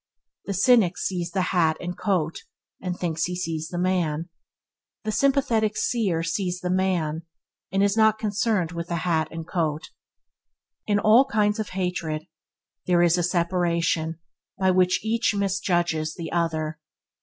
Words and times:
The 0.45 0.55
cynic 0.55 0.97
sees 0.97 1.29
the 1.29 1.43
hat 1.53 1.77
and 1.79 1.95
coat, 1.95 2.39
and 2.81 2.97
thinks 2.97 3.25
he 3.25 3.35
sees 3.35 3.67
the 3.67 3.77
man. 3.77 4.29
The 5.03 5.11
sympathetic 5.11 5.77
seer 5.77 6.23
sees 6.23 6.59
the 6.59 6.71
man, 6.71 7.21
and 7.71 7.83
is 7.83 7.95
not 7.95 8.17
concerned 8.17 8.71
with 8.71 8.87
the 8.87 8.95
hat 9.05 9.27
and 9.29 9.47
coat. 9.47 9.91
In 10.87 10.97
all 10.97 11.25
kinds 11.25 11.59
of 11.59 11.69
hatred 11.77 12.25
there 12.87 13.03
is 13.03 13.19
a 13.19 13.21
separation 13.21 14.17
by 14.57 14.71
which 14.71 15.05
each 15.05 15.35
misjudges 15.35 16.15
the 16.15 16.31
other. 16.31 16.79